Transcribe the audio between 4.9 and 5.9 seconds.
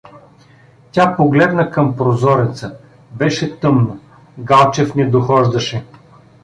не дохождаше.